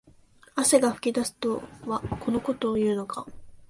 [0.55, 3.27] 汗が噴き出すとはこのことを言うのか